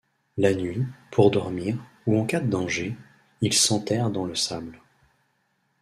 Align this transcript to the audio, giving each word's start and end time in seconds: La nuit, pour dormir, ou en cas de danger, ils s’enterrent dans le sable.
La 0.35 0.55
nuit, 0.55 0.83
pour 1.11 1.29
dormir, 1.29 1.77
ou 2.07 2.17
en 2.19 2.25
cas 2.25 2.39
de 2.39 2.47
danger, 2.49 2.97
ils 3.41 3.53
s’enterrent 3.53 4.09
dans 4.09 4.25
le 4.25 4.33
sable. 4.33 4.81